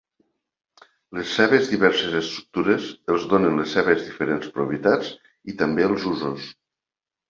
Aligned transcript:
Les 1.17 1.33
seves 1.39 1.69
diverses 1.75 2.17
estructures 2.21 2.89
els 3.17 3.29
donen 3.37 3.63
les 3.63 3.79
seves 3.79 4.05
diferents 4.09 4.53
propietats 4.59 5.17
i 5.55 5.61
també 5.65 5.91
els 5.95 6.13
usos. 6.19 6.55